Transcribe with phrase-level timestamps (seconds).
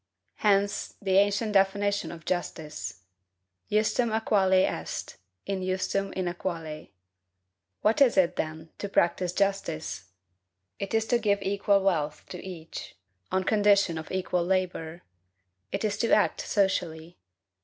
[0.37, 3.03] Hence, the ancient definition of justice
[3.69, 6.89] Justum aequale est, injustum inaequale.
[7.83, 10.05] What is it, then, to practise justice?
[10.79, 12.95] It is to give equal wealth to each,
[13.31, 15.03] on condition of equal labor.
[15.71, 17.19] It is to act socially.